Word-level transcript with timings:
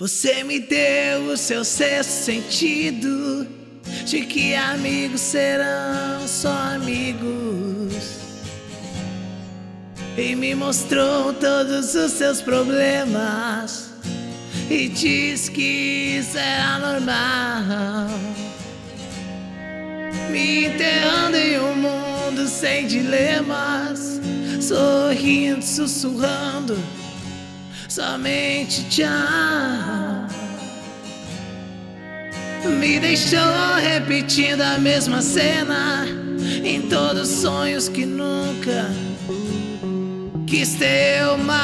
Você 0.00 0.42
me 0.42 0.58
deu 0.58 1.26
o 1.26 1.36
seu 1.36 1.62
sexto 1.62 2.08
sentido 2.08 3.46
de 4.06 4.22
que 4.22 4.54
amigos 4.54 5.20
serão 5.20 6.26
só 6.26 6.48
amigos. 6.74 7.92
E 10.16 10.34
me 10.34 10.54
mostrou 10.54 11.34
todos 11.34 11.94
os 11.94 12.12
seus 12.12 12.40
problemas 12.40 13.90
e 14.70 14.88
diz 14.88 15.50
que 15.50 16.16
isso 16.18 16.38
era 16.38 16.78
normal. 16.78 18.08
Me 20.30 20.64
enterrando 20.64 21.36
em 21.36 21.60
um 21.60 21.74
mundo 21.74 22.48
sem 22.48 22.86
dilemas, 22.86 24.18
sorrindo, 24.62 25.62
sussurrando 25.62 26.78
somente 27.90 28.84
te 28.84 29.02
amo. 29.02 30.28
Me 32.78 33.00
deixou 33.00 33.74
repetindo 33.82 34.62
a 34.62 34.78
mesma 34.78 35.20
cena 35.20 36.06
em 36.64 36.82
todos 36.82 37.28
os 37.28 37.36
sonhos 37.42 37.88
que 37.88 38.06
nunca 38.06 38.86
quis 40.46 40.74
ter 40.74 41.26
o 41.26 41.36
mal 41.38 41.56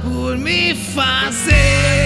por 0.00 0.36
me 0.36 0.74
fazer. 0.74 2.05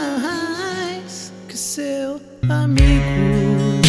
amigo. 2.49 3.81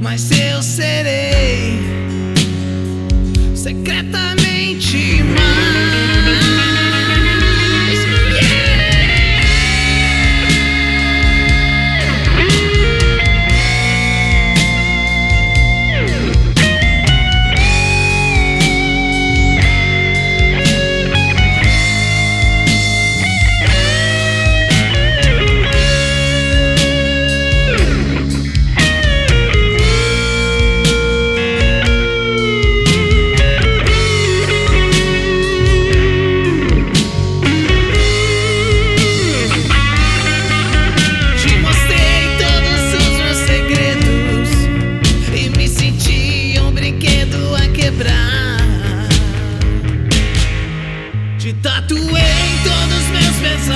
Mas 0.00 0.30
eu 0.30 0.62
serei 0.62 1.78
secretamente 3.54 5.22
mais. 5.22 5.53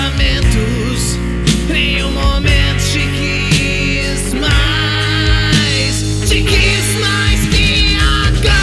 pensamentos. 0.08 1.18
Um 2.04 2.12
momento 2.12 2.82
te 2.92 3.00
quis 3.00 4.32
mais, 4.34 5.94
te 6.28 6.42
quis 6.42 6.96
mais 7.00 7.40
que 7.48 7.96
agora. 7.96 8.54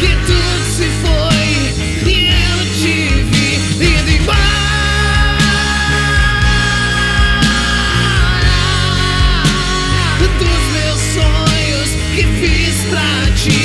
Que 0.00 0.16
tudo 0.26 0.64
se 0.64 0.88
foi 1.02 1.50
e 2.10 2.28
eu 2.28 2.58
tive 2.74 3.22
vi 3.78 3.86
indo 3.86 4.10
embora 4.10 4.52
dos 10.38 10.64
meus 10.72 11.00
sonhos 11.14 11.90
que 12.14 12.22
fiz 12.40 12.76
pra 12.90 13.10
ti. 13.36 13.61